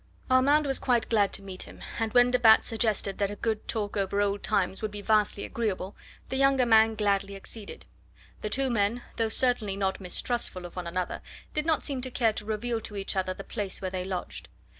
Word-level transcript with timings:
Armand 0.31 0.65
was 0.65 0.79
quite 0.79 1.09
glad 1.09 1.31
to 1.33 1.43
meet 1.43 1.61
him, 1.61 1.81
and 1.99 2.11
when 2.15 2.31
de 2.31 2.39
Batz 2.39 2.67
suggested 2.67 3.19
that 3.19 3.29
a 3.29 3.35
good 3.35 3.67
talk 3.67 3.95
over 3.95 4.19
old 4.19 4.41
times 4.41 4.81
would 4.81 4.89
be 4.89 4.99
vastly 5.03 5.45
agreeable, 5.45 5.95
the 6.29 6.37
younger 6.37 6.65
man 6.65 6.95
gladly 6.95 7.35
acceded. 7.35 7.85
The 8.41 8.49
two 8.49 8.71
men, 8.71 9.03
though 9.17 9.29
certainly 9.29 9.75
not 9.75 10.01
mistrustful 10.01 10.65
of 10.65 10.75
one 10.75 10.87
another, 10.87 11.21
did 11.53 11.67
not 11.67 11.83
seem 11.83 12.01
to 12.01 12.09
care 12.09 12.33
to 12.33 12.45
reveal 12.45 12.81
to 12.81 12.95
each 12.95 13.15
other 13.15 13.35
the 13.35 13.43
place 13.43 13.79
where 13.79 13.91
they 13.91 14.03
lodged. 14.03 14.47